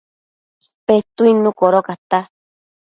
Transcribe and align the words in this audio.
Petuidnu 0.87 1.49
codocata 1.59 2.19